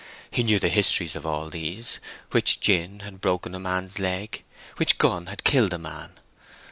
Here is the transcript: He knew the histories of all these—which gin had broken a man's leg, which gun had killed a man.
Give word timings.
He 0.31 0.41
knew 0.41 0.57
the 0.57 0.67
histories 0.69 1.15
of 1.15 1.27
all 1.27 1.51
these—which 1.51 2.59
gin 2.59 3.01
had 3.01 3.21
broken 3.21 3.53
a 3.53 3.59
man's 3.59 3.99
leg, 3.99 4.41
which 4.77 4.97
gun 4.97 5.27
had 5.27 5.43
killed 5.43 5.75
a 5.75 5.77
man. 5.77 6.13